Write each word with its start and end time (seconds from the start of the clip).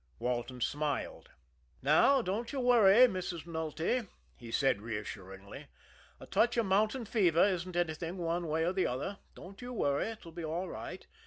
Walton 0.17 0.61
smiled. 0.61 1.29
"Now, 1.83 2.23
don't 2.23 2.51
you 2.51 2.59
worry, 2.59 3.05
Mrs. 3.05 3.45
Nulty," 3.45 4.07
he 4.35 4.49
said 4.49 4.81
reassuringly. 4.81 5.67
"A 6.19 6.25
touch 6.25 6.57
of 6.57 6.65
mountain 6.65 7.05
fever 7.05 7.43
isn't 7.45 7.75
anything 7.75 8.17
one 8.17 8.47
way 8.47 8.65
or 8.65 8.73
the 8.73 8.87
other 8.87 9.19
don't 9.35 9.61
you 9.61 9.71
worry, 9.71 10.07
it'll 10.07 10.31
be 10.31 10.43
all 10.43 10.67
right. 10.67 11.05